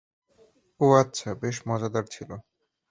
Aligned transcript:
ও 0.81 0.85
আচ্ছা, 0.93 1.29
বেশ 1.41 1.57
মজাদার 1.67 2.05
ছিলো। 2.05 2.35